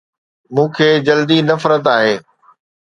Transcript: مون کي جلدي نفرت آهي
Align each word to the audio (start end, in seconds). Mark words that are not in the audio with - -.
مون 0.53 0.67
کي 0.75 0.87
جلدي 1.07 1.37
نفرت 1.49 1.83
آهي 1.95 2.15